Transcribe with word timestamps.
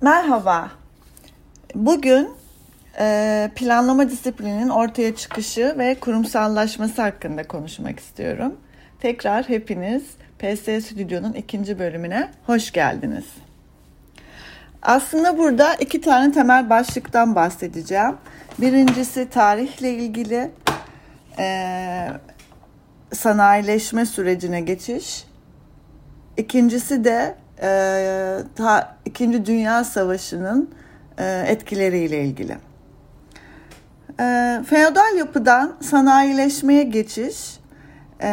Merhaba. 0.00 0.70
Bugün 1.74 2.30
e, 2.98 3.50
planlama 3.56 4.10
disiplininin 4.10 4.68
ortaya 4.68 5.16
çıkışı 5.16 5.74
ve 5.78 5.94
kurumsallaşması 5.94 7.02
hakkında 7.02 7.48
konuşmak 7.48 8.00
istiyorum. 8.00 8.56
Tekrar 9.00 9.48
hepiniz 9.48 10.02
PS 10.38 10.60
Stüdyo'nun 10.60 11.32
ikinci 11.32 11.78
bölümüne 11.78 12.30
hoş 12.46 12.72
geldiniz. 12.72 13.24
Aslında 14.82 15.38
burada 15.38 15.74
iki 15.74 16.00
tane 16.00 16.32
temel 16.32 16.70
başlıktan 16.70 17.34
bahsedeceğim. 17.34 18.16
Birincisi 18.58 19.30
tarihle 19.30 19.94
ilgili 19.94 20.50
e, 21.38 22.08
sanayileşme 23.12 24.06
sürecine 24.06 24.60
geçiş. 24.60 25.24
İkincisi 26.36 27.04
de 27.04 27.34
e, 27.62 28.38
ta, 28.56 28.96
İkinci 29.04 29.46
Dünya 29.46 29.84
Savaşı'nın 29.84 30.70
e, 31.18 31.44
etkileriyle 31.46 32.24
ilgili. 32.24 32.56
E, 34.20 34.60
feodal 34.66 35.16
yapıdan 35.18 35.76
sanayileşmeye 35.80 36.82
geçiş 36.82 37.58
e, 38.20 38.28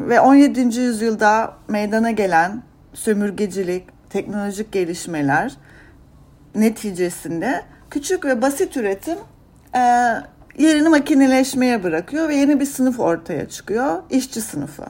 ve 0.00 0.20
17. 0.20 0.60
yüzyılda 0.80 1.54
meydana 1.68 2.10
gelen 2.10 2.62
sömürgecilik, 2.94 3.84
teknolojik 4.10 4.72
gelişmeler 4.72 5.56
neticesinde 6.54 7.62
küçük 7.90 8.24
ve 8.24 8.42
basit 8.42 8.76
üretim 8.76 9.18
e, 9.74 9.80
yerini 10.58 10.88
makineleşmeye 10.88 11.82
bırakıyor 11.82 12.28
ve 12.28 12.34
yeni 12.34 12.60
bir 12.60 12.66
sınıf 12.66 13.00
ortaya 13.00 13.48
çıkıyor, 13.48 14.02
işçi 14.10 14.40
sınıfı. 14.40 14.84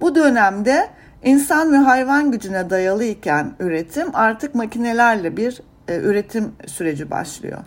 Bu 0.00 0.14
dönemde 0.14 0.88
insan 1.24 1.72
ve 1.72 1.76
hayvan 1.76 2.32
gücüne 2.32 2.70
dayalı 2.70 3.04
iken 3.04 3.54
üretim 3.60 4.16
artık 4.16 4.54
makinelerle 4.54 5.36
bir 5.36 5.60
e, 5.88 5.96
üretim 5.96 6.52
süreci 6.66 7.10
başlıyor. 7.10 7.58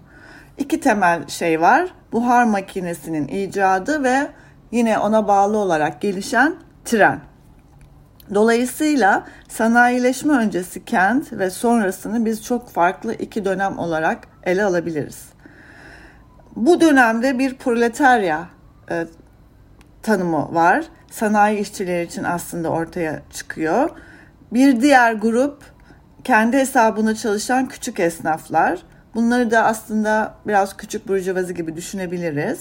İki 0.57 0.79
temel 0.79 1.27
şey 1.27 1.61
var. 1.61 1.93
Buhar 2.11 2.43
makinesinin 2.43 3.27
icadı 3.27 4.03
ve 4.03 4.27
yine 4.71 4.99
ona 4.99 5.27
bağlı 5.27 5.57
olarak 5.57 6.01
gelişen 6.01 6.55
tren. 6.85 7.19
Dolayısıyla 8.33 9.25
sanayileşme 9.49 10.33
öncesi 10.33 10.85
kent 10.85 11.33
ve 11.33 11.49
sonrasını 11.49 12.25
biz 12.25 12.43
çok 12.43 12.69
farklı 12.69 13.13
iki 13.13 13.45
dönem 13.45 13.79
olarak 13.79 14.27
ele 14.43 14.63
alabiliriz. 14.63 15.25
Bu 16.55 16.81
dönemde 16.81 17.39
bir 17.39 17.57
proletarya 17.57 18.47
e, 18.91 19.05
tanımı 20.01 20.55
var. 20.55 20.85
Sanayi 21.13 21.59
işçileri 21.59 22.05
için 22.05 22.23
aslında 22.23 22.69
ortaya 22.69 23.21
çıkıyor. 23.33 23.89
Bir 24.53 24.81
diğer 24.81 25.13
grup 25.13 25.63
kendi 26.23 26.57
hesabına 26.57 27.15
çalışan 27.15 27.67
küçük 27.67 27.99
esnaflar. 27.99 28.79
Bunları 29.15 29.51
da 29.51 29.63
aslında 29.63 30.35
biraz 30.47 30.77
küçük 30.77 31.07
burjuvazi 31.07 31.53
gibi 31.53 31.75
düşünebiliriz. 31.75 32.59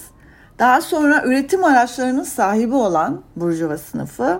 Daha 0.59 0.81
sonra 0.81 1.23
üretim 1.25 1.63
araçlarının 1.63 2.23
sahibi 2.23 2.75
olan 2.75 3.21
burjuva 3.35 3.77
sınıfı, 3.77 4.39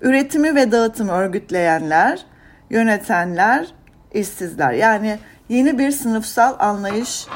üretimi 0.00 0.54
ve 0.54 0.72
dağıtımı 0.72 1.12
örgütleyenler, 1.12 2.26
yönetenler, 2.70 3.74
işsizler. 4.14 4.72
Yani 4.72 5.18
yeni 5.48 5.78
bir 5.78 5.90
sınıfsal 5.90 6.56
anlayış, 6.58 7.26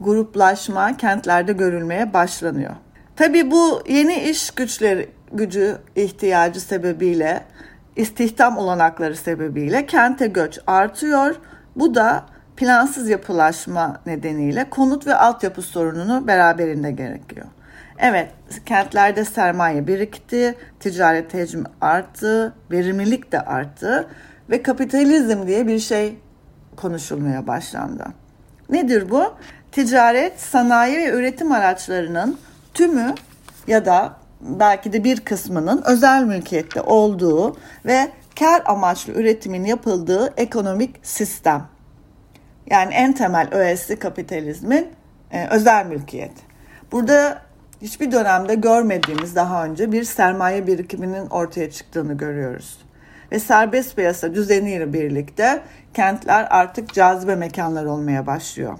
gruplaşma 0.00 0.96
kentlerde 0.96 1.52
görülmeye 1.52 2.12
başlanıyor. 2.12 2.74
Tabii 3.16 3.50
bu 3.50 3.82
yeni 3.88 4.14
iş 4.14 4.50
güçleri 4.50 5.19
gücü 5.32 5.78
ihtiyacı 5.96 6.60
sebebiyle 6.60 7.44
istihdam 7.96 8.58
olanakları 8.58 9.16
sebebiyle 9.16 9.86
kente 9.86 10.26
göç 10.26 10.58
artıyor. 10.66 11.36
Bu 11.76 11.94
da 11.94 12.24
plansız 12.56 13.08
yapılaşma 13.08 14.00
nedeniyle 14.06 14.70
konut 14.70 15.06
ve 15.06 15.14
altyapı 15.14 15.62
sorununu 15.62 16.26
beraberinde 16.26 16.90
gerekiyor. 16.90 17.46
Evet, 17.98 18.30
kentlerde 18.66 19.24
sermaye 19.24 19.86
birikti, 19.86 20.54
ticaret 20.80 21.34
hacmi 21.34 21.64
arttı, 21.80 22.54
verimlilik 22.70 23.32
de 23.32 23.40
arttı 23.40 24.08
ve 24.50 24.62
kapitalizm 24.62 25.46
diye 25.46 25.66
bir 25.66 25.78
şey 25.78 26.18
konuşulmaya 26.76 27.46
başlandı. 27.46 28.06
Nedir 28.70 29.10
bu? 29.10 29.34
Ticaret, 29.72 30.40
sanayi 30.40 30.98
ve 30.98 31.10
üretim 31.10 31.52
araçlarının 31.52 32.38
tümü 32.74 33.14
ya 33.66 33.84
da 33.84 34.19
belki 34.40 34.92
de 34.92 35.04
bir 35.04 35.20
kısmının 35.20 35.82
özel 35.86 36.24
mülkiyette 36.24 36.80
olduğu 36.80 37.56
ve 37.86 38.08
kar 38.38 38.62
amaçlı 38.66 39.12
üretimin 39.12 39.64
yapıldığı 39.64 40.34
ekonomik 40.36 40.96
sistem. 41.02 41.66
Yani 42.66 42.94
en 42.94 43.12
temel 43.12 43.48
öğesi 43.50 43.98
kapitalizmin 43.98 44.88
e, 45.30 45.46
özel 45.46 45.86
mülkiyet. 45.86 46.32
Burada 46.92 47.42
hiçbir 47.82 48.12
dönemde 48.12 48.54
görmediğimiz 48.54 49.36
daha 49.36 49.64
önce 49.64 49.92
bir 49.92 50.04
sermaye 50.04 50.66
birikiminin 50.66 51.26
ortaya 51.26 51.70
çıktığını 51.70 52.14
görüyoruz. 52.16 52.78
Ve 53.32 53.38
serbest 53.38 53.96
piyasa 53.96 54.34
düzeniyle 54.34 54.92
birlikte 54.92 55.62
kentler 55.94 56.46
artık 56.50 56.94
cazibe 56.94 57.34
mekanlar 57.34 57.84
olmaya 57.84 58.26
başlıyor. 58.26 58.78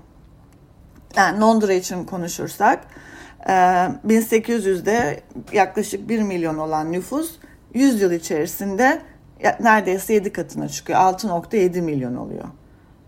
Yani 1.16 1.40
Londra 1.40 1.72
için 1.72 2.04
konuşursak 2.04 2.80
1800'de 3.46 4.92
ee, 4.92 5.22
yaklaşık 5.56 6.08
1 6.08 6.22
milyon 6.22 6.58
olan 6.58 6.92
nüfus 6.92 7.36
100 7.74 8.02
yıl 8.02 8.12
içerisinde 8.12 9.02
neredeyse 9.60 10.14
7 10.14 10.32
katına 10.32 10.68
çıkıyor. 10.68 10.98
6.7 10.98 11.80
milyon 11.80 12.16
oluyor. 12.16 12.44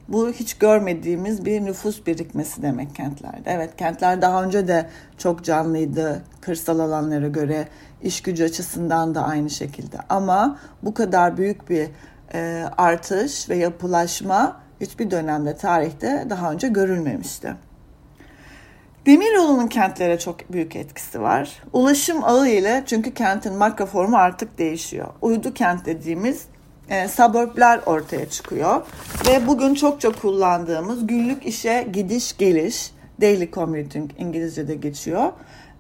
Bu 0.09 0.31
hiç 0.33 0.55
görmediğimiz 0.55 1.45
bir 1.45 1.65
nüfus 1.65 2.07
birikmesi 2.07 2.63
demek 2.63 2.95
kentlerde. 2.95 3.43
Evet 3.47 3.77
kentler 3.77 4.23
daha 4.23 4.45
önce 4.45 4.69
de 4.69 4.87
çok 5.19 5.45
canlıydı 5.45 6.23
kırsal 6.41 6.79
alanlara 6.79 7.29
göre 7.29 7.69
iş 8.03 8.21
gücü 8.23 8.45
açısından 8.45 9.15
da 9.15 9.25
aynı 9.25 9.51
şekilde. 9.51 9.97
Ama 10.09 10.59
bu 10.83 10.95
kadar 10.95 11.37
büyük 11.37 11.71
bir 11.71 11.89
e, 12.35 12.65
artış 12.77 13.49
ve 13.49 13.57
yapılaşma 13.57 14.61
hiçbir 14.81 15.11
dönemde 15.11 15.57
tarihte 15.57 16.27
daha 16.31 16.53
önce 16.53 16.69
görülmemişti. 16.69 17.55
Demiryolu'nun 19.07 19.67
kentlere 19.67 20.19
çok 20.19 20.53
büyük 20.53 20.77
etkisi 20.77 21.23
var. 21.23 21.63
Ulaşım 21.73 22.25
ağı 22.25 22.49
ile 22.49 22.83
çünkü 22.87 23.15
kentin 23.15 23.55
marka 23.55 23.87
formu 23.87 24.17
artık 24.17 24.59
değişiyor. 24.59 25.09
Uydu 25.23 25.55
kent 25.55 25.87
dediğimiz 25.87 26.45
e, 26.89 27.09
suburbler 27.09 27.81
ortaya 27.87 28.29
çıkıyor. 28.29 28.87
Ve 29.29 29.47
bugün 29.47 29.75
çokça 29.75 30.13
kullandığımız 30.13 31.07
günlük 31.07 31.47
işe 31.47 31.89
gidiş 31.93 32.37
geliş, 32.37 32.91
daily 33.21 33.51
commuting 33.51 34.11
İngilizce'de 34.19 34.75
geçiyor. 34.75 35.33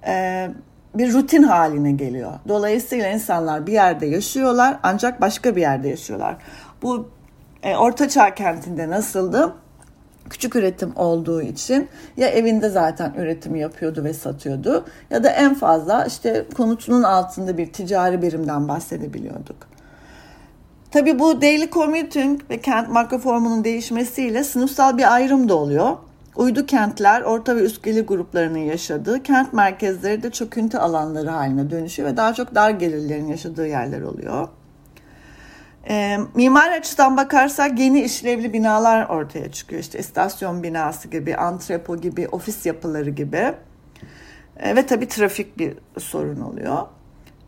E, 0.07 0.49
bir 0.95 1.13
rutin 1.13 1.43
haline 1.43 1.93
geliyor. 1.93 2.33
Dolayısıyla 2.49 3.09
insanlar 3.09 3.67
bir 3.67 3.73
yerde 3.73 4.07
yaşıyorlar 4.07 4.79
ancak 4.83 5.21
başka 5.21 5.57
bir 5.57 5.61
yerde 5.61 5.89
yaşıyorlar. 5.89 6.37
Bu 6.83 7.11
e, 7.63 7.77
Orta 7.77 8.09
Çağ 8.09 8.35
kentinde 8.35 8.91
nasıldı? 8.91 9.55
Küçük 10.31 10.57
üretim 10.57 10.93
olduğu 10.97 11.43
için 11.43 11.89
ya 12.17 12.29
evinde 12.29 12.69
zaten 12.69 13.15
üretimi 13.19 13.61
yapıyordu 13.61 14.05
ve 14.05 14.15
satıyordu 14.15 14.85
ya 15.11 15.25
da 15.25 15.29
en 15.31 15.55
fazla 15.55 16.05
işte 16.05 16.47
konutunun 16.57 17.03
altında 17.03 17.59
bir 17.59 17.73
ticari 17.73 18.23
birimden 18.23 18.69
bahsedebiliyorduk. 18.69 19.57
Tabii 20.91 21.19
bu 21.19 21.43
daily 21.43 21.71
commuting 21.71 22.41
ve 22.51 22.61
kent 22.61 22.89
marka 22.89 23.19
formunun 23.19 23.65
değişmesiyle 23.65 24.45
sınıfsal 24.45 24.99
bir 24.99 25.15
ayrım 25.15 25.49
da 25.49 25.55
oluyor. 25.55 25.97
Uydu 26.37 26.67
kentler 26.67 27.23
orta 27.23 27.57
ve 27.57 27.61
üst 27.61 27.83
gelir 27.83 28.07
gruplarının 28.07 28.59
yaşadığı, 28.59 29.23
kent 29.23 29.53
merkezleri 29.53 30.23
de 30.23 30.31
çöküntü 30.31 30.79
alanları 30.79 31.31
haline 31.31 31.71
dönüşüyor 31.71 32.09
ve 32.09 32.17
daha 32.17 32.35
çok 32.35 32.55
dar 32.55 32.71
gelirlerin 32.71 33.27
yaşadığı 33.27 33.67
yerler 33.67 34.01
oluyor. 34.01 34.49
E, 35.89 36.19
mimar 36.35 36.71
açıdan 36.71 37.17
bakarsak 37.17 37.79
yeni 37.79 38.03
işlevli 38.03 38.53
binalar 38.53 39.09
ortaya 39.09 39.53
çıkıyor. 39.53 39.81
İşte 39.81 39.99
istasyon 39.99 40.63
binası 40.63 41.09
gibi, 41.09 41.37
antrepo 41.37 41.97
gibi, 41.97 42.29
ofis 42.29 42.67
yapıları 42.67 43.11
gibi. 43.11 43.55
E, 44.57 44.77
ve 44.77 44.87
tabii 44.87 45.09
trafik 45.09 45.59
bir 45.59 45.75
sorun 45.99 46.41
oluyor. 46.41 46.79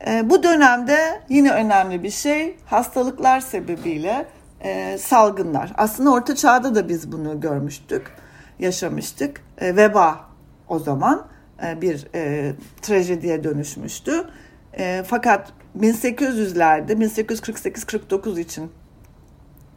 E, 0.06 0.30
bu 0.30 0.42
dönemde 0.42 1.22
yine 1.28 1.52
önemli 1.52 2.02
bir 2.02 2.10
şey 2.10 2.56
hastalıklar 2.66 3.40
sebebiyle 3.40 4.26
e, 4.60 4.98
salgınlar. 4.98 5.72
Aslında 5.76 6.12
Orta 6.12 6.36
Çağ'da 6.36 6.74
da 6.74 6.88
biz 6.88 7.12
bunu 7.12 7.40
görmüştük, 7.40 8.06
yaşamıştık. 8.58 9.40
E, 9.58 9.76
veba 9.76 10.20
o 10.68 10.78
zaman 10.78 11.26
e, 11.66 11.80
bir 11.80 12.06
e, 12.14 12.52
trajediye 12.82 13.44
dönüşmüştü. 13.44 14.24
E, 14.78 15.02
fakat 15.06 15.52
1800'lerde 15.80 16.92
1848-49 16.92 18.40
için 18.40 18.70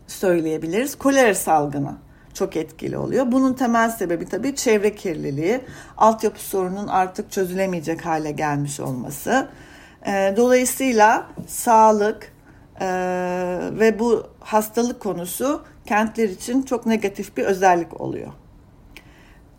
söyleyebiliriz. 0.08 0.96
Kolera 0.96 1.36
salgını 1.36 1.96
çok 2.34 2.56
etkili 2.56 2.98
oluyor. 2.98 3.32
Bunun 3.32 3.54
temel 3.54 3.90
sebebi 3.90 4.26
tabii 4.26 4.56
çevre 4.56 4.96
kirliliği, 4.96 5.62
altyapı 5.98 6.42
sorunun 6.42 6.88
artık 6.88 7.32
çözülemeyecek 7.32 8.06
hale 8.06 8.32
gelmiş 8.32 8.80
olması. 8.80 9.48
Ee, 10.08 10.34
dolayısıyla 10.38 11.28
sağlık, 11.48 12.38
ve 13.80 14.00
bu 14.00 14.28
hastalık 14.40 15.00
konusu 15.00 15.64
kentler 15.86 16.30
için 16.30 16.62
çok 16.62 16.86
negatif 16.86 17.38
bir 17.38 17.44
özellik 17.44 18.02
oluyor. 18.02 18.32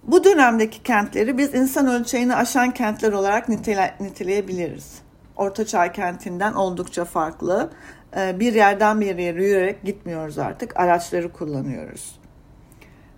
Bu 0.02 0.24
dönemdeki 0.24 0.82
kentleri 0.82 1.38
biz 1.38 1.54
insan 1.54 1.86
ölçeğini 1.86 2.34
aşan 2.34 2.70
kentler 2.70 3.12
olarak 3.12 3.48
nitele, 3.48 3.94
niteleyebiliriz. 4.00 4.98
Ortaçağ 5.38 5.92
kentinden 5.92 6.52
oldukça 6.52 7.04
farklı. 7.04 7.70
Ee, 8.16 8.40
bir 8.40 8.54
yerden 8.54 9.00
bir 9.00 9.06
yere 9.06 9.22
yürüyerek 9.22 9.84
gitmiyoruz 9.84 10.38
artık. 10.38 10.80
Araçları 10.80 11.32
kullanıyoruz. 11.32 12.20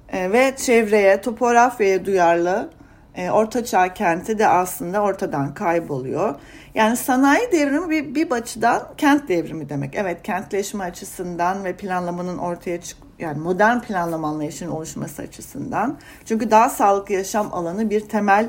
Ee, 0.09 0.33
ve 0.33 0.55
çevreye, 0.57 1.21
topografyaya 1.21 2.05
duyarlı 2.05 2.71
e, 3.15 3.31
Ortaçağ 3.31 3.95
kenti 3.95 4.39
de 4.39 4.49
aslında 4.49 5.03
ortadan 5.03 5.55
kayboluyor. 5.55 6.35
Yani 6.75 6.97
sanayi 6.97 7.53
devrimi 7.53 7.91
bir, 7.91 8.15
bir 8.15 8.31
açıdan 8.31 8.83
kent 8.97 9.29
devrimi 9.29 9.69
demek. 9.69 9.95
Evet 9.95 10.23
kentleşme 10.23 10.85
açısından 10.85 11.65
ve 11.65 11.77
planlamanın 11.77 12.39
ortaya 12.39 12.81
çık 12.81 12.99
yani 13.19 13.39
modern 13.39 13.81
planlama 13.81 14.29
anlayışının 14.29 14.71
oluşması 14.71 15.23
açısından. 15.23 15.99
Çünkü 16.25 16.51
daha 16.51 16.69
sağlıklı 16.69 17.15
yaşam 17.15 17.55
alanı 17.55 17.91
bir 17.91 18.09
temel 18.09 18.49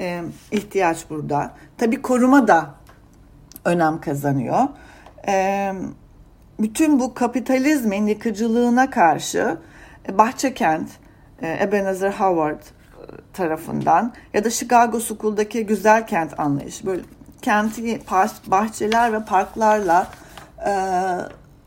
e, 0.00 0.22
ihtiyaç 0.50 1.10
burada. 1.10 1.50
Tabii 1.78 2.02
koruma 2.02 2.48
da 2.48 2.77
önem 3.64 4.00
kazanıyor. 4.00 4.68
Bütün 6.60 7.00
bu 7.00 7.14
kapitalizmin 7.14 8.06
yıkıcılığına 8.06 8.90
karşı 8.90 9.56
e, 10.08 10.18
Bahçekent, 10.18 10.88
e, 11.42 11.58
Ebenezer 11.62 12.12
Howard 12.12 12.60
e, 12.60 12.66
tarafından 13.32 14.12
ya 14.34 14.44
da 14.44 14.50
Chicago 14.50 15.00
School'daki 15.00 15.66
güzel 15.66 16.06
kent 16.06 16.40
anlayışı 16.40 16.86
böyle 16.86 17.02
kenti 17.42 18.00
bahçeler 18.46 19.12
ve 19.12 19.24
parklarla 19.24 20.06
e, 20.66 20.72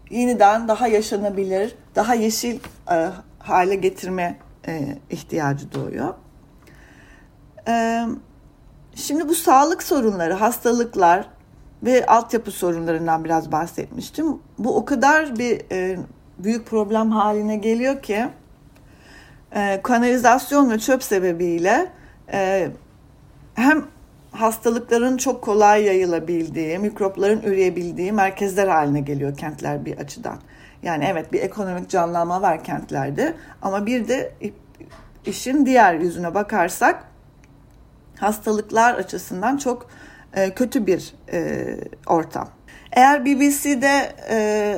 yeniden 0.10 0.68
daha 0.68 0.88
yaşanabilir, 0.88 1.76
daha 1.96 2.14
yeşil 2.14 2.60
e, 2.92 3.10
hale 3.40 3.76
getirme 3.76 4.38
ihtiyacı 5.10 5.74
doğuyor. 5.74 6.14
Şimdi 8.96 9.30
bu 9.30 9.36
sağlık 9.36 9.84
sorunları, 9.84 10.34
hastalıklar 10.34 11.28
ve 11.84 12.06
altyapı 12.06 12.52
sorunlarından 12.52 13.24
biraz 13.24 13.52
bahsetmiştim. 13.52 14.40
Bu 14.60 14.78
o 14.78 14.86
kadar 14.86 15.40
bir 15.40 15.62
e, 15.72 15.98
büyük 16.38 16.66
problem 16.66 17.12
haline 17.12 17.56
geliyor 17.56 18.02
ki 18.02 18.26
e, 19.56 19.82
kanalizasyon 19.84 20.72
ve 20.72 20.80
çöp 20.80 21.04
sebebiyle 21.04 21.92
e, 22.34 22.70
hem 23.54 23.86
hastalıkların 24.32 25.18
çok 25.18 25.42
kolay 25.42 25.84
yayılabildiği, 25.84 26.80
mikropların 26.80 27.42
üreyebildiği 27.42 28.12
merkezler 28.12 28.68
haline 28.68 29.00
geliyor 29.00 29.38
kentler 29.38 29.86
bir 29.86 29.98
açıdan. 29.98 30.38
Yani 30.84 31.06
evet 31.12 31.34
bir 31.34 31.42
ekonomik 31.42 31.90
canlanma 31.90 32.42
var 32.42 32.64
kentlerde 32.64 33.36
ama 33.62 33.86
bir 33.86 34.08
de 34.08 34.34
işin 35.26 35.66
diğer 35.66 35.94
yüzüne 35.94 36.34
bakarsak 36.34 37.04
hastalıklar 38.20 38.94
açısından 38.94 39.58
çok 39.58 39.88
e, 40.34 40.54
kötü 40.54 40.88
bir 40.88 41.14
e, 41.34 41.66
ortam. 42.08 42.50
Eğer 42.92 43.26
BBC'de 43.26 44.14
e, 44.30 44.78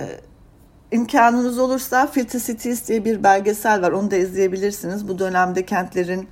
imkanınız 0.91 1.59
olursa 1.59 2.07
Filter 2.07 2.39
Cities 2.39 2.87
diye 2.87 3.05
bir 3.05 3.23
belgesel 3.23 3.81
var. 3.81 3.91
Onu 3.91 4.11
da 4.11 4.15
izleyebilirsiniz. 4.15 5.07
Bu 5.07 5.19
dönemde 5.19 5.65
kentlerin 5.65 6.27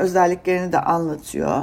özelliklerini 0.00 0.72
de 0.72 0.80
anlatıyor. 0.80 1.62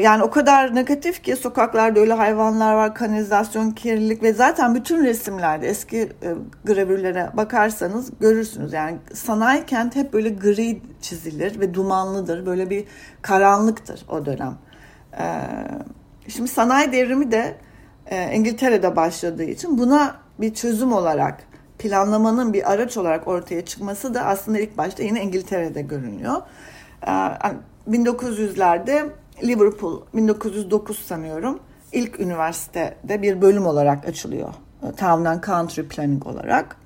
Yani 0.00 0.22
o 0.22 0.30
kadar 0.30 0.74
negatif 0.74 1.22
ki 1.22 1.36
sokaklarda 1.36 2.00
öyle 2.00 2.12
hayvanlar 2.12 2.74
var, 2.74 2.94
kanalizasyon, 2.94 3.70
kirlilik 3.70 4.22
ve 4.22 4.32
zaten 4.32 4.74
bütün 4.74 5.04
resimlerde 5.04 5.68
eski 5.68 5.98
e, 5.98 6.34
gravürlere 6.64 7.30
bakarsanız 7.34 8.10
görürsünüz. 8.20 8.72
Yani 8.72 8.98
sanayi 9.12 9.66
kent 9.66 9.96
hep 9.96 10.12
böyle 10.12 10.28
gri 10.28 10.82
çizilir 11.00 11.60
ve 11.60 11.74
dumanlıdır. 11.74 12.46
Böyle 12.46 12.70
bir 12.70 12.84
karanlıktır 13.22 14.04
o 14.08 14.26
dönem. 14.26 14.54
Ee, 15.18 15.40
şimdi 16.28 16.48
sanayi 16.48 16.92
devrimi 16.92 17.30
de 17.30 17.54
e, 18.06 18.36
İngiltere'de 18.36 18.96
başladığı 18.96 19.44
için 19.44 19.78
buna 19.78 20.16
bir 20.40 20.54
çözüm 20.54 20.92
olarak 20.92 21.48
planlamanın 21.78 22.52
bir 22.52 22.72
araç 22.72 22.96
olarak 22.96 23.28
ortaya 23.28 23.64
çıkması 23.64 24.14
da 24.14 24.24
aslında 24.24 24.58
ilk 24.58 24.78
başta 24.78 25.02
yine 25.02 25.22
İngiltere'de 25.22 25.82
görünüyor. 25.82 26.42
1900'lerde 27.88 29.08
ee, 29.42 29.48
Liverpool 29.48 30.02
1909 30.14 30.98
sanıyorum 30.98 31.60
ilk 31.92 32.20
üniversitede 32.20 33.22
bir 33.22 33.42
bölüm 33.42 33.66
olarak 33.66 34.08
açılıyor. 34.08 34.48
E, 34.82 34.92
Town 34.92 35.24
and 35.24 35.44
Country 35.44 35.82
Planning 35.82 36.26
olarak. 36.26 36.76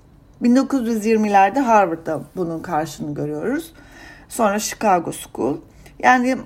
1920'lerde 0.43 1.61
Harvard'da 1.61 2.21
bunun 2.37 2.63
karşını 2.63 3.15
görüyoruz. 3.15 3.73
Sonra 4.29 4.59
Chicago 4.59 5.13
School. 5.13 5.57
Yani 5.99 6.39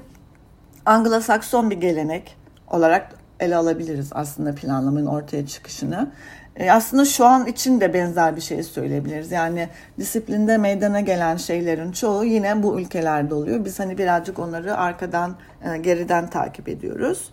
Anglo-Sakson 0.86 1.70
bir 1.70 1.76
gelenek 1.76 2.36
olarak 2.70 3.14
ele 3.40 3.56
alabiliriz 3.56 4.10
aslında 4.12 4.54
planlamanın 4.54 5.06
ortaya 5.06 5.46
çıkışını. 5.46 6.10
E 6.56 6.70
aslında 6.70 7.04
şu 7.04 7.26
an 7.26 7.46
için 7.46 7.80
de 7.80 7.94
benzer 7.94 8.36
bir 8.36 8.40
şey 8.40 8.62
söyleyebiliriz. 8.62 9.32
Yani 9.32 9.68
disiplinde 9.98 10.58
meydana 10.58 11.00
gelen 11.00 11.36
şeylerin 11.36 11.92
çoğu 11.92 12.24
yine 12.24 12.62
bu 12.62 12.80
ülkelerde 12.80 13.34
oluyor. 13.34 13.64
Biz 13.64 13.78
hani 13.78 13.98
birazcık 13.98 14.38
onları 14.38 14.76
arkadan, 14.76 15.36
e, 15.64 15.78
geriden 15.78 16.30
takip 16.30 16.68
ediyoruz. 16.68 17.32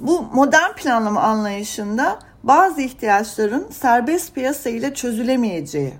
Bu 0.00 0.22
modern 0.22 0.72
planlama 0.72 1.20
anlayışında 1.20 2.18
bazı 2.42 2.80
ihtiyaçların 2.80 3.66
serbest 3.70 4.34
piyasa 4.34 4.70
ile 4.70 4.94
çözülemeyeceği, 4.94 5.94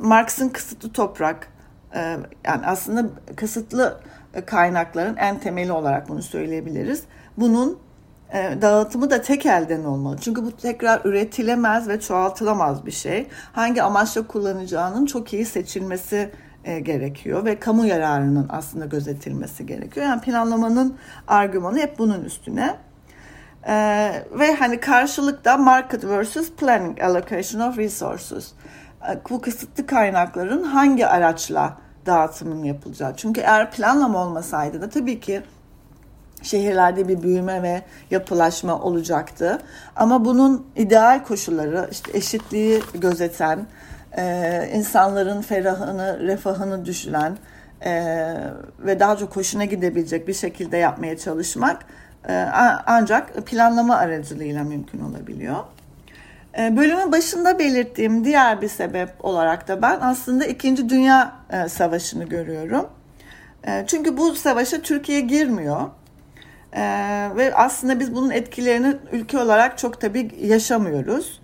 Marx'ın 0.00 0.48
kısıtlı 0.48 0.92
toprak, 0.92 1.48
e, 1.94 2.00
yani 2.44 2.66
aslında 2.66 3.06
kısıtlı 3.36 4.00
kaynakların 4.44 5.16
en 5.16 5.38
temeli 5.38 5.72
olarak 5.72 6.08
bunu 6.08 6.22
söyleyebiliriz. 6.22 7.02
Bunun 7.36 7.78
e, 8.32 8.62
dağıtımı 8.62 9.10
da 9.10 9.22
tek 9.22 9.46
elden 9.46 9.84
olmalı. 9.84 10.16
Çünkü 10.20 10.44
bu 10.44 10.56
tekrar 10.56 11.00
üretilemez 11.04 11.88
ve 11.88 12.00
çoğaltılamaz 12.00 12.86
bir 12.86 12.90
şey. 12.90 13.26
Hangi 13.52 13.82
amaçla 13.82 14.26
kullanacağının 14.26 15.06
çok 15.06 15.32
iyi 15.32 15.44
seçilmesi 15.44 16.30
e, 16.64 16.80
gerekiyor 16.80 17.44
ve 17.44 17.58
kamu 17.58 17.86
yararının 17.86 18.46
aslında 18.50 18.86
gözetilmesi 18.86 19.66
gerekiyor. 19.66 20.06
Yani 20.06 20.20
planlamanın 20.20 20.96
argümanı 21.28 21.78
hep 21.78 21.98
bunun 21.98 22.24
üstüne. 22.24 22.76
Ee, 23.68 24.12
ve 24.32 24.54
hani 24.54 24.80
karşılıkta 24.80 25.56
market 25.56 26.04
versus 26.04 26.52
planning 26.52 27.00
allocation 27.00 27.60
of 27.60 27.78
resources. 27.78 28.52
Bu 29.30 29.40
kısıtlı 29.40 29.86
kaynakların 29.86 30.62
hangi 30.62 31.06
araçla 31.06 31.78
dağıtımın 32.06 32.64
yapılacağı. 32.64 33.16
Çünkü 33.16 33.40
eğer 33.40 33.70
planlama 33.70 34.26
olmasaydı 34.26 34.80
da 34.80 34.88
tabii 34.88 35.20
ki 35.20 35.42
şehirlerde 36.42 37.08
bir 37.08 37.22
büyüme 37.22 37.62
ve 37.62 37.82
yapılaşma 38.10 38.80
olacaktı. 38.80 39.58
Ama 39.96 40.24
bunun 40.24 40.66
ideal 40.76 41.24
koşulları 41.24 41.88
işte 41.90 42.18
eşitliği 42.18 42.82
gözeten, 42.94 43.66
e, 44.16 44.68
insanların 44.74 45.42
ferahını, 45.42 46.20
refahını 46.20 46.84
düşüren 46.84 47.38
e, 47.84 47.92
ve 48.78 49.00
daha 49.00 49.16
çok 49.16 49.36
hoşuna 49.36 49.64
gidebilecek 49.64 50.28
bir 50.28 50.34
şekilde 50.34 50.76
yapmaya 50.76 51.18
çalışmak 51.18 51.84
e, 52.28 52.32
ancak 52.86 53.46
planlama 53.46 53.96
aracılığıyla 53.96 54.64
mümkün 54.64 55.00
olabiliyor. 55.00 55.56
E, 56.58 56.76
bölümün 56.76 57.12
başında 57.12 57.58
belirttiğim 57.58 58.24
diğer 58.24 58.62
bir 58.62 58.68
sebep 58.68 59.24
olarak 59.24 59.68
da 59.68 59.82
ben 59.82 59.98
aslında 60.00 60.46
İkinci 60.46 60.88
Dünya 60.88 61.32
e, 61.50 61.68
Savaşı'nı 61.68 62.24
görüyorum. 62.24 62.88
E, 63.66 63.84
çünkü 63.86 64.16
bu 64.16 64.34
savaşa 64.34 64.82
Türkiye 64.82 65.20
girmiyor. 65.20 65.90
Ee, 66.76 67.30
ve 67.36 67.54
aslında 67.54 68.00
biz 68.00 68.14
bunun 68.14 68.30
etkilerini 68.30 68.96
ülke 69.12 69.38
olarak 69.38 69.78
çok 69.78 70.00
tabii 70.00 70.30
yaşamıyoruz. 70.40 71.40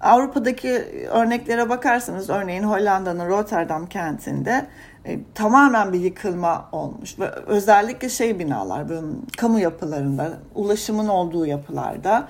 Avrupa'daki 0.00 0.70
örneklere 1.10 1.68
bakarsanız 1.68 2.30
örneğin 2.30 2.62
Hollanda'nın 2.62 3.28
Rotterdam 3.28 3.86
kentinde 3.86 4.66
e, 5.04 5.18
tamamen 5.34 5.92
bir 5.92 6.00
yıkılma 6.00 6.68
olmuş 6.72 7.18
ve 7.18 7.30
özellikle 7.30 8.08
şey 8.08 8.38
binalar, 8.38 8.84
kamu 9.36 9.60
yapılarında, 9.60 10.32
ulaşımın 10.54 11.08
olduğu 11.08 11.46
yapılarda 11.46 12.28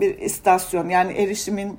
bir 0.00 0.18
istasyon 0.18 0.88
yani 0.88 1.12
erişimin 1.12 1.78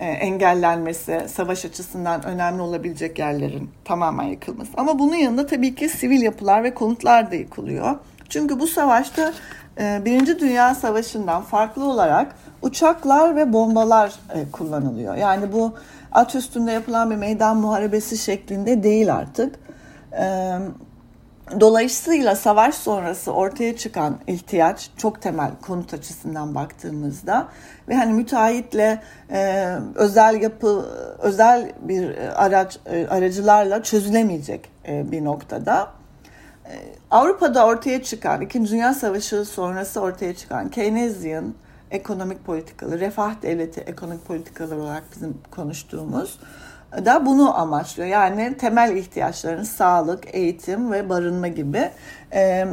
e, 0.00 0.06
engellenmesi, 0.06 1.26
savaş 1.28 1.64
açısından 1.64 2.24
önemli 2.24 2.62
olabilecek 2.62 3.18
yerlerin 3.18 3.70
tamamen 3.84 4.24
yıkılması. 4.24 4.70
Ama 4.76 4.98
bunun 4.98 5.14
yanında 5.14 5.46
tabii 5.46 5.74
ki 5.74 5.88
sivil 5.88 6.22
yapılar 6.22 6.64
ve 6.64 6.74
konutlar 6.74 7.30
da 7.30 7.34
yıkılıyor. 7.34 7.96
Çünkü 8.28 8.60
bu 8.60 8.66
savaşta 8.66 9.32
e, 9.80 10.02
Birinci 10.04 10.40
Dünya 10.40 10.74
Savaşı'ndan 10.74 11.42
farklı 11.42 11.84
olarak 11.84 12.36
uçaklar 12.62 13.36
ve 13.36 13.52
bombalar 13.52 14.12
e, 14.34 14.50
kullanılıyor. 14.52 15.14
Yani 15.14 15.52
bu 15.52 15.74
at 16.12 16.34
üstünde 16.34 16.72
yapılan 16.72 17.10
bir 17.10 17.16
meydan 17.16 17.56
muharebesi 17.56 18.18
şeklinde 18.18 18.82
değil 18.82 19.14
artık. 19.14 19.58
E, 21.52 21.60
Dolayısıyla 21.60 22.36
savaş 22.36 22.74
sonrası 22.74 23.32
ortaya 23.32 23.76
çıkan 23.76 24.18
ihtiyaç 24.26 24.90
çok 24.96 25.22
temel 25.22 25.50
konut 25.62 25.94
açısından 25.94 26.54
baktığımızda 26.54 27.48
ve 27.88 27.94
hani 27.94 28.12
müteahhitle 28.12 29.02
e, 29.30 29.70
özel 29.94 30.42
yapı 30.42 30.86
özel 31.18 31.72
bir 31.80 32.16
araç 32.44 32.78
e, 32.86 33.06
aracılarla 33.06 33.82
çözülemeyecek 33.82 34.70
e, 34.88 35.12
bir 35.12 35.24
noktada. 35.24 35.88
E, 36.64 36.72
Avrupa'da 37.10 37.66
ortaya 37.66 38.02
çıkan 38.02 38.40
İkinci 38.40 38.72
Dünya 38.72 38.94
Savaşı 38.94 39.44
sonrası 39.44 40.00
ortaya 40.00 40.34
çıkan 40.34 40.68
Keynesian 40.68 41.54
ekonomik 41.90 42.44
politikaları, 42.46 43.00
refah 43.00 43.42
devleti 43.42 43.80
ekonomik 43.80 44.26
politikaları 44.26 44.82
olarak 44.82 45.02
bizim 45.16 45.38
konuştuğumuz 45.50 46.38
da 47.04 47.26
bunu 47.26 47.58
amaçlıyor. 47.58 48.08
Yani 48.08 48.56
temel 48.58 48.96
ihtiyaçların 48.96 49.62
sağlık, 49.62 50.34
eğitim 50.34 50.92
ve 50.92 51.08
barınma 51.08 51.48
gibi 51.48 51.90
e, 52.32 52.66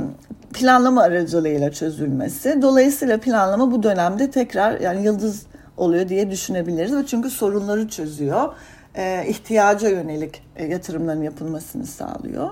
planlama 0.53 1.01
aracılığıyla 1.01 1.71
çözülmesi. 1.71 2.61
Dolayısıyla 2.61 3.19
planlama 3.19 3.71
bu 3.71 3.83
dönemde 3.83 4.31
tekrar 4.31 4.79
yani 4.79 5.03
yıldız 5.03 5.45
oluyor 5.77 6.09
diye 6.09 6.31
düşünebiliriz. 6.31 7.07
Çünkü 7.07 7.29
sorunları 7.29 7.87
çözüyor. 7.87 8.53
E, 8.95 9.25
ihtiyaca 9.27 9.89
yönelik 9.89 10.43
e, 10.55 10.65
yatırımların 10.65 11.23
yapılmasını 11.23 11.85
sağlıyor. 11.85 12.49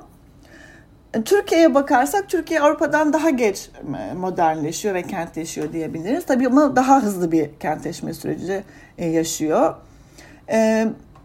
Türkiye'ye 1.26 1.76
bakarsak 1.76 2.30
Türkiye 2.30 2.62
Avrupa'dan 2.62 3.14
daha 3.14 3.30
geç 3.30 3.70
modernleşiyor 4.16 4.96
ve 4.96 5.04
kentleşiyor 5.04 5.74
diyebiliriz. 5.74 6.26
Tabii 6.26 6.48
ama 6.48 6.76
daha 6.76 7.04
hızlı 7.04 7.32
bir 7.32 7.50
kentleşme 7.60 8.14
süreci 8.14 8.64
yaşıyor 8.98 9.76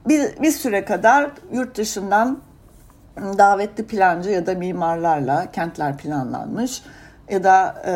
bir, 0.09 0.43
bir 0.43 0.51
süre 0.51 0.85
kadar 0.85 1.31
yurt 1.53 1.77
dışından 1.77 2.39
davetli 3.17 3.87
plancı 3.87 4.31
ya 4.31 4.47
da 4.47 4.55
mimarlarla 4.55 5.51
kentler 5.53 5.97
planlanmış 5.97 6.83
ya 7.31 7.45
da 7.45 7.83
e, 7.87 7.95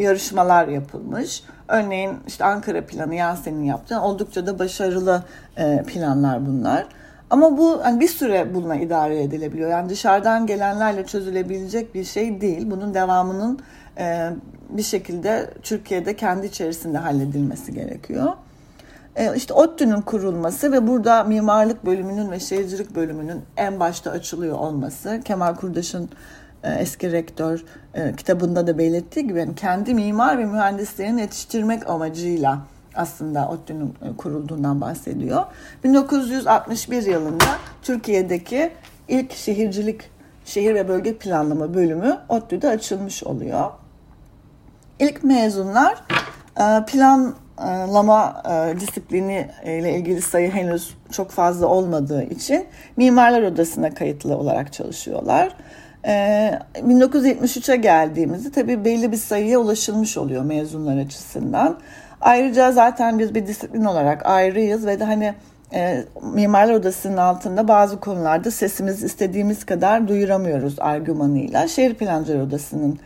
yarışmalar 0.00 0.68
yapılmış. 0.68 1.42
Örneğin 1.68 2.12
işte 2.26 2.44
Ankara 2.44 2.86
planı 2.86 3.14
Yasin'in 3.14 3.64
yaptığı 3.64 4.00
oldukça 4.00 4.46
da 4.46 4.58
başarılı 4.58 5.22
e, 5.56 5.82
planlar 5.82 6.46
bunlar. 6.46 6.86
Ama 7.30 7.58
bu 7.58 7.84
hani 7.84 8.00
bir 8.00 8.08
süre 8.08 8.54
bununla 8.54 8.76
idare 8.76 9.22
edilebiliyor. 9.22 9.70
Yani 9.70 9.88
dışarıdan 9.88 10.46
gelenlerle 10.46 11.06
çözülebilecek 11.06 11.94
bir 11.94 12.04
şey 12.04 12.40
değil. 12.40 12.70
Bunun 12.70 12.94
devamının 12.94 13.58
e, 13.98 14.30
bir 14.70 14.82
şekilde 14.82 15.50
Türkiye'de 15.62 16.16
kendi 16.16 16.46
içerisinde 16.46 16.98
halledilmesi 16.98 17.72
gerekiyor. 17.72 18.32
E, 19.16 19.36
işte 19.36 19.54
ODTÜ'nün 19.54 20.00
kurulması 20.00 20.72
ve 20.72 20.86
burada 20.86 21.24
mimarlık 21.24 21.86
bölümünün 21.86 22.30
ve 22.30 22.40
şehircilik 22.40 22.94
bölümünün 22.94 23.42
en 23.56 23.80
başta 23.80 24.10
açılıyor 24.10 24.58
olması. 24.58 25.20
Kemal 25.24 25.54
Kurdaş'ın 25.54 26.08
e, 26.62 26.72
eski 26.72 27.12
rektör 27.12 27.64
e, 27.94 28.16
kitabında 28.16 28.66
da 28.66 28.78
belirttiği 28.78 29.26
gibi 29.26 29.54
kendi 29.56 29.94
mimar 29.94 30.38
ve 30.38 30.44
mühendislerini 30.44 31.20
yetiştirmek 31.20 31.90
amacıyla 31.90 32.58
aslında 32.94 33.48
ODTÜ'nün 33.48 33.94
kurulduğundan 34.16 34.80
bahsediyor. 34.80 35.44
1961 35.84 37.06
yılında 37.06 37.44
Türkiye'deki 37.82 38.72
ilk 39.08 39.32
şehircilik, 39.32 40.00
şehir 40.44 40.74
ve 40.74 40.88
bölge 40.88 41.18
planlama 41.18 41.74
bölümü 41.74 42.18
ODTÜ'de 42.28 42.68
açılmış 42.68 43.24
oluyor. 43.24 43.70
İlk 45.00 45.24
mezunlar 45.24 46.04
plan 46.86 47.34
lama 47.64 48.42
e, 48.50 48.80
disiplini 48.80 49.48
ile 49.64 49.94
ilgili 49.94 50.22
sayı 50.22 50.50
henüz 50.50 50.94
çok 51.12 51.30
fazla 51.30 51.66
olmadığı 51.66 52.22
için 52.22 52.66
Mimarlar 52.96 53.42
Odası'na 53.42 53.94
kayıtlı 53.94 54.36
olarak 54.36 54.72
çalışıyorlar. 54.72 55.56
1973'e 56.04 57.76
geldiğimizde 57.76 58.50
tabii 58.50 58.84
belli 58.84 59.12
bir 59.12 59.16
sayıya 59.16 59.58
ulaşılmış 59.58 60.18
oluyor 60.18 60.42
mezunlar 60.42 60.96
açısından. 60.96 61.78
Ayrıca 62.20 62.72
zaten 62.72 63.18
biz 63.18 63.34
bir 63.34 63.46
disiplin 63.46 63.84
olarak 63.84 64.26
ayrıyız 64.26 64.86
ve 64.86 65.00
de 65.00 65.04
hani 65.04 65.34
e, 65.74 66.04
Mimarlar 66.34 66.74
Odası'nın 66.74 67.16
altında 67.16 67.68
bazı 67.68 68.00
konularda 68.00 68.50
sesimizi 68.50 69.06
istediğimiz 69.06 69.66
kadar 69.66 70.08
duyuramıyoruz 70.08 70.74
argümanıyla. 70.78 71.68
Şehir 71.68 71.94
Plancılar 71.94 72.40
Odası'nın 72.40 72.98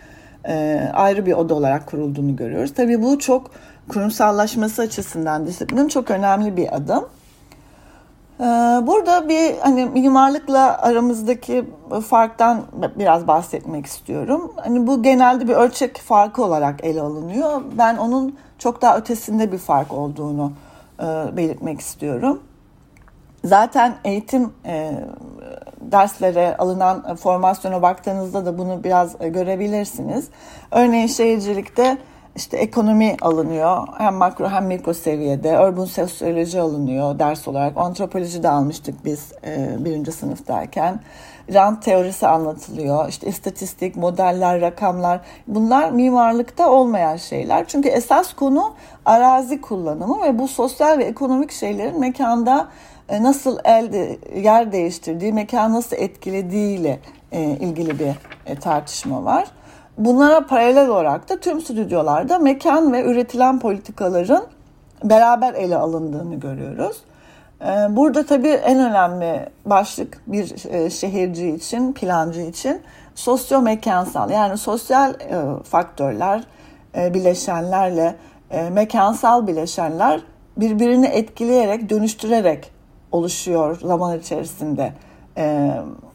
e, 0.49 0.81
ayrı 0.93 1.27
bir 1.27 1.33
oda 1.33 1.55
olarak 1.55 1.87
kurulduğunu 1.87 2.37
görüyoruz. 2.37 2.75
Tabii 2.75 3.03
bu 3.03 3.19
çok 3.19 3.51
kurumsallaşması 3.89 4.83
açısından 4.83 5.47
disiplin 5.47 5.89
çok 5.89 6.11
önemli 6.11 6.57
bir 6.57 6.77
adım. 6.77 7.05
Ee, 8.41 8.45
burada 8.87 9.29
bir 9.29 9.59
hani 9.59 9.87
mimarlıkla 9.87 10.79
aramızdaki 10.79 11.65
farktan 12.09 12.63
biraz 12.99 13.27
bahsetmek 13.27 13.87
istiyorum. 13.87 14.53
Hani 14.57 14.87
bu 14.87 15.03
genelde 15.03 15.49
bir 15.49 15.55
ölçek 15.55 15.99
farkı 15.99 16.45
olarak 16.45 16.85
ele 16.85 17.01
alınıyor. 17.01 17.63
Ben 17.79 17.97
onun 17.97 18.37
çok 18.59 18.83
daha 18.83 18.99
ötesinde 18.99 19.53
bir 19.53 19.59
fark 19.59 19.93
olduğunu 19.93 20.53
e, 21.01 21.37
belirtmek 21.37 21.81
istiyorum. 21.81 22.41
Zaten 23.45 23.95
eğitim 24.05 24.53
e, 24.67 24.93
derslere 25.81 26.57
alınan 26.57 27.17
formasyona 27.17 27.83
baktığınızda 27.83 28.47
da 28.47 28.59
bunu 28.59 28.85
biraz 28.85 29.19
görebilirsiniz. 29.19 30.29
Örneğin 30.71 31.07
şehircilikte 31.07 31.99
işte 32.37 32.57
ekonomi 32.57 33.17
alınıyor. 33.23 33.89
Hem 33.99 34.15
makro 34.15 34.49
hem 34.49 34.67
mikro 34.67 34.95
seviyede. 34.95 35.61
Urban 35.61 35.85
sosyoloji 35.85 36.61
alınıyor 36.61 37.19
ders 37.19 37.49
olarak. 37.49 37.77
Antropoloji 37.77 38.43
de 38.43 38.49
almıştık 38.49 39.05
biz 39.05 39.33
e, 39.45 39.85
birinci 39.85 40.13
sınıftayken. 40.13 41.01
Rant 41.55 41.83
teorisi 41.83 42.27
anlatılıyor. 42.27 43.09
İşte 43.09 43.27
istatistik, 43.27 43.97
modeller, 43.97 44.61
rakamlar. 44.61 45.21
Bunlar 45.47 45.91
mimarlıkta 45.91 46.71
olmayan 46.71 47.17
şeyler. 47.17 47.69
Çünkü 47.69 47.89
esas 47.89 48.33
konu 48.33 48.73
arazi 49.05 49.61
kullanımı 49.61 50.23
ve 50.23 50.39
bu 50.39 50.49
sosyal 50.49 50.99
ve 50.99 51.05
ekonomik 51.05 51.53
şeylerin 51.53 52.01
mekanda 52.01 52.69
e, 53.09 53.23
nasıl 53.23 53.59
elde 53.65 54.19
yer 54.37 54.73
değiştirdiği, 54.73 55.33
mekan 55.33 55.73
nasıl 55.73 55.97
etkilediğiyle 55.97 57.01
e, 57.33 57.43
ilgili 57.43 57.99
bir 57.99 58.13
e, 58.47 58.55
tartışma 58.55 59.25
var. 59.25 59.49
Bunlara 59.99 60.47
paralel 60.47 60.89
olarak 60.89 61.29
da 61.29 61.41
tüm 61.41 61.61
stüdyolarda 61.61 62.39
mekan 62.39 62.93
ve 62.93 63.05
üretilen 63.05 63.59
politikaların 63.59 64.45
beraber 65.05 65.55
ele 65.55 65.77
alındığını 65.77 66.35
görüyoruz. 66.35 66.97
Ee, 67.63 67.67
burada 67.91 68.27
tabii 68.27 68.49
en 68.49 68.79
önemli 68.79 69.49
başlık 69.67 70.21
bir 70.27 70.75
e, 70.75 70.91
şehirci 70.91 71.51
için, 71.51 71.93
plancı 71.93 72.41
için 72.41 72.83
sosyo-mekansal 73.15 74.31
yani 74.31 74.59
sosyal 74.59 75.11
e, 75.11 75.63
faktörler, 75.65 76.45
e, 76.97 77.15
bileşenlerle 77.15 78.17
mekansal 78.73 79.47
bileşenler 79.47 80.21
birbirini 80.57 81.07
etkileyerek, 81.07 81.91
dönüştürerek 81.91 82.71
oluşuyor 83.13 83.81
zaman 83.81 84.19
içerisinde 84.19 84.93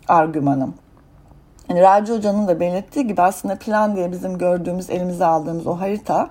argümanım. 0.08 0.74
Yani 1.70 1.82
Raci 1.82 2.14
Hoca'nın 2.14 2.48
da 2.48 2.60
belirttiği 2.60 3.08
gibi 3.08 3.22
aslında 3.22 3.56
plan 3.56 3.96
diye 3.96 4.12
bizim 4.12 4.38
gördüğümüz, 4.38 4.90
elimize 4.90 5.26
aldığımız 5.26 5.68
o 5.68 5.80
harita 5.80 6.30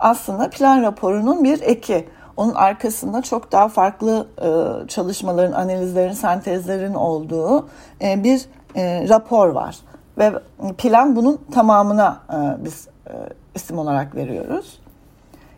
aslında 0.00 0.50
plan 0.50 0.82
raporunun 0.82 1.44
bir 1.44 1.60
eki. 1.62 2.08
Onun 2.36 2.54
arkasında 2.54 3.22
çok 3.22 3.52
daha 3.52 3.68
farklı 3.68 4.26
e, 4.38 4.88
çalışmaların, 4.88 5.52
analizlerin, 5.52 6.12
sentezlerin 6.12 6.94
olduğu 6.94 7.68
e, 8.02 8.24
bir 8.24 8.46
e, 8.76 9.08
rapor 9.08 9.48
var. 9.48 9.76
Ve 10.18 10.32
plan 10.78 11.16
bunun 11.16 11.40
tamamına 11.52 12.20
e, 12.30 12.64
biz 12.64 12.88
e, 13.06 13.12
isim 13.54 13.78
olarak 13.78 14.14
veriyoruz. 14.14 14.78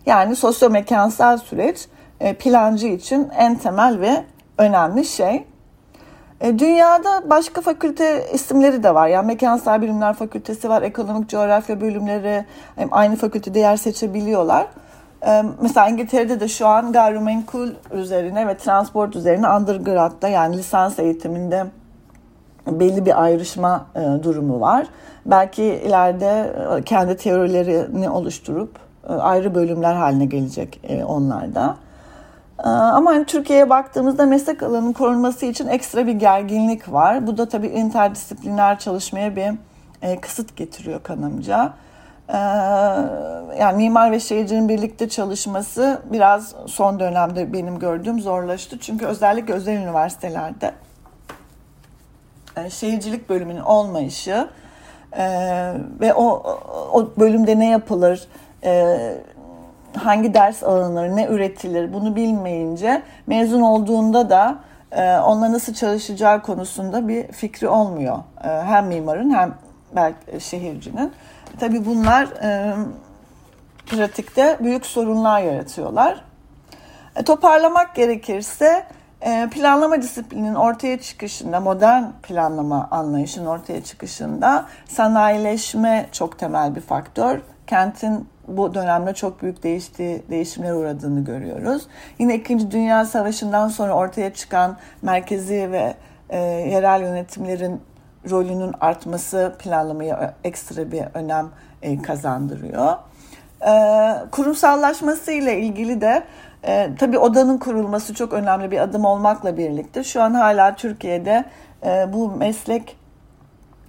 Yani 0.07 0.37
sosyomekansal 0.37 1.39
süreç 1.39 1.89
e, 2.21 2.35
plancı 2.35 2.87
için 2.87 3.31
en 3.39 3.55
temel 3.55 4.01
ve 4.01 4.25
önemli 4.59 5.05
şey. 5.05 5.45
E, 6.41 6.59
dünyada 6.59 7.31
başka 7.31 7.61
fakülte 7.61 8.27
isimleri 8.33 8.83
de 8.83 8.95
var. 8.95 9.09
Yani 9.09 9.27
Mekansal 9.27 9.83
Bilimler 9.83 10.15
Fakültesi 10.15 10.69
var, 10.69 10.83
Ekonomik 10.83 11.29
Coğrafya 11.31 11.81
bölümleri 11.81 12.45
aynı 12.91 13.17
fakültede 13.17 13.59
yer 13.59 13.77
seçebiliyorlar. 13.77 14.67
E, 15.27 15.43
mesela 15.61 15.89
İngiltere'de 15.89 16.41
de 16.41 16.49
şu 16.49 16.67
an 16.67 16.93
gayrimenkul 16.93 17.71
üzerine 17.93 18.49
ve 18.49 18.57
transport 18.57 19.17
üzerine 19.17 19.49
undergrad'da 19.49 20.29
yani 20.29 20.59
lisans 20.59 20.99
eğitiminde 20.99 21.67
belli 22.67 23.07
bir 23.07 23.23
ayrışma 23.23 23.87
e, 23.95 24.23
durumu 24.23 24.61
var. 24.61 24.87
Belki 25.27 25.65
ileride 25.65 26.53
kendi 26.85 27.17
teorilerini 27.17 28.11
oluşturup 28.11 28.79
ayrı 29.09 29.55
bölümler 29.55 29.95
haline 29.95 30.25
gelecek 30.25 30.81
onlarda. 31.07 31.77
Ee, 32.65 32.69
ama 32.69 33.11
hani 33.11 33.25
Türkiye'ye 33.25 33.71
baktığımızda 33.71 34.27
meslek 34.27 34.63
alanının 34.63 34.93
korunması 34.93 35.47
için 35.47 35.69
ekstra 35.69 36.07
bir 36.07 36.13
gerginlik 36.13 36.93
var. 36.93 37.27
Bu 37.27 37.39
da 37.39 37.49
tabii 37.49 37.67
interdisipliner 37.67 38.79
çalışmaya 38.79 39.37
bir 39.37 39.53
e, 40.03 40.21
kısıt 40.21 40.57
getiriyor 40.57 41.03
kanımca. 41.03 41.73
Ee, 42.29 42.37
yani 43.61 43.77
mimar 43.77 44.13
ve 44.13 44.21
şehircinin 44.21 44.69
birlikte 44.69 45.09
çalışması 45.09 46.03
biraz 46.13 46.55
son 46.67 47.01
dönemde 47.01 47.53
benim 47.53 47.79
gördüğüm 47.79 48.21
zorlaştı. 48.21 48.79
Çünkü 48.81 49.07
özellikle 49.07 49.55
özel 49.55 49.77
üniversitelerde 49.77 50.73
e, 52.57 52.71
şehircilik 52.71 53.29
bölümünün 53.29 53.61
olmayışı 53.61 54.49
e, 55.13 55.25
ve 56.01 56.15
o, 56.15 56.59
o 56.93 57.11
bölümde 57.19 57.59
ne 57.59 57.69
yapılır, 57.69 58.29
hangi 59.97 60.35
ders 60.35 60.63
alınır, 60.63 61.17
ne 61.17 61.27
üretilir 61.27 61.93
bunu 61.93 62.17
bilmeyince 62.17 63.03
mezun 63.27 63.61
olduğunda 63.61 64.31
da 64.31 64.59
e, 64.93 65.19
onunla 65.19 65.53
nasıl 65.53 65.75
çalışacağı 65.75 66.43
konusunda 66.43 67.09
bir 67.09 67.33
fikri 67.33 67.69
olmuyor. 67.69 68.19
E, 68.45 68.49
hem 68.49 68.87
mimarın 68.87 69.31
hem 69.35 69.55
belki 69.97 70.41
şehircinin. 70.41 71.13
Tabii 71.61 71.87
bunlar 71.87 72.29
e, 72.43 72.75
pratikte 73.87 74.57
büyük 74.61 74.87
sorunlar 74.87 75.41
yaratıyorlar. 75.41 76.25
E, 77.17 77.23
toparlamak 77.23 77.95
gerekirse 77.95 78.87
e, 79.21 79.49
planlama 79.51 80.03
disiplinin 80.03 80.55
ortaya 80.55 81.01
çıkışında, 81.01 81.61
modern 81.61 82.05
planlama 82.23 82.89
anlayışının 82.91 83.47
ortaya 83.47 83.85
çıkışında 83.85 84.67
sanayileşme 84.89 86.07
çok 86.13 86.39
temel 86.39 86.75
bir 86.75 86.81
faktör. 86.81 87.41
Kentin 87.67 88.29
bu 88.49 88.75
dönemde 88.75 89.15
çok 89.15 89.43
büyük 89.43 89.63
değiştiği, 89.63 90.23
değişimlere 90.31 90.75
uğradığını 90.75 91.25
görüyoruz. 91.25 91.87
Yine 92.19 92.35
İkinci 92.35 92.71
Dünya 92.71 93.05
Savaşı'ndan 93.05 93.69
sonra 93.69 93.93
ortaya 93.93 94.35
çıkan 94.35 94.77
merkezi 95.03 95.73
ve 95.73 95.95
e, 96.31 96.39
yerel 96.39 97.01
yönetimlerin 97.01 97.81
rolünün 98.31 98.73
artması 98.81 99.55
planlamaya 99.59 100.35
ekstra 100.45 100.93
bir 100.93 101.03
önem 101.15 101.49
e, 101.83 102.03
kazandırıyor. 102.03 102.97
E, 103.67 103.73
kurumsallaşması 104.31 105.33
ile 105.33 105.61
ilgili 105.61 106.01
de 106.01 106.23
e, 106.65 106.91
tabii 106.99 107.19
odanın 107.19 107.59
kurulması 107.59 108.15
çok 108.15 108.33
önemli 108.33 108.71
bir 108.71 108.79
adım 108.79 109.05
olmakla 109.05 109.57
birlikte 109.57 110.05
şu 110.05 110.23
an 110.23 110.35
hala 110.35 110.77
Türkiye'de 110.77 111.45
e, 111.85 112.13
bu 112.13 112.31
meslek 112.31 112.97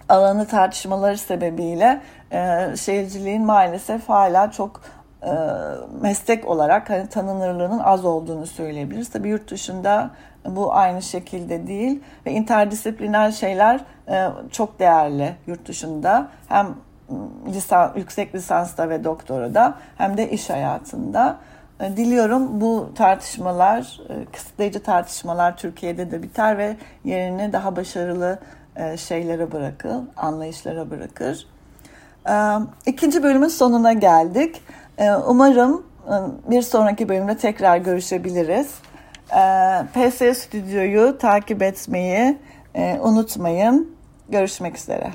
alanı 0.09 0.47
tartışmaları 0.47 1.17
sebebiyle 1.17 2.01
e, 2.31 2.75
şehirciliğin 2.77 3.45
maalesef 3.45 4.09
hala 4.09 4.51
çok 4.51 4.81
e, 5.23 5.31
meslek 6.01 6.47
olarak 6.47 6.89
hani 6.89 7.07
tanınırlığının 7.07 7.79
az 7.79 8.05
olduğunu 8.05 8.47
söyleyebiliriz. 8.47 9.09
Tabii 9.09 9.29
yurt 9.29 9.51
dışında 9.51 10.09
bu 10.45 10.73
aynı 10.73 11.01
şekilde 11.01 11.67
değil 11.67 12.03
ve 12.25 12.31
interdisipliner 12.31 13.31
şeyler 13.31 13.79
e, 14.09 14.27
çok 14.51 14.79
değerli 14.79 15.35
yurt 15.47 15.67
dışında. 15.67 16.27
Hem 16.47 16.67
lisan, 17.47 17.93
yüksek 17.95 18.35
lisansta 18.35 18.89
ve 18.89 19.03
doktorada 19.03 19.73
hem 19.97 20.17
de 20.17 20.29
iş 20.29 20.49
hayatında. 20.49 21.37
E, 21.79 21.97
diliyorum 21.97 22.61
bu 22.61 22.89
tartışmalar, 22.95 23.99
e, 24.09 24.25
kısıtlayıcı 24.25 24.83
tartışmalar 24.83 25.57
Türkiye'de 25.57 26.11
de 26.11 26.23
biter 26.23 26.57
ve 26.57 26.75
yerini 27.03 27.53
daha 27.53 27.75
başarılı 27.75 28.39
şeylere 28.97 29.51
bırakır, 29.51 29.95
anlayışlara 30.17 30.89
bırakır. 30.89 31.47
İkinci 32.85 33.23
bölümün 33.23 33.47
sonuna 33.47 33.93
geldik. 33.93 34.61
Umarım 35.27 35.85
bir 36.49 36.61
sonraki 36.61 37.09
bölümde 37.09 37.37
tekrar 37.37 37.77
görüşebiliriz. 37.77 38.67
PS 39.93 40.37
Stüdyo'yu 40.39 41.17
takip 41.17 41.61
etmeyi 41.61 42.37
unutmayın. 43.01 43.97
Görüşmek 44.29 44.77
üzere. 44.77 45.11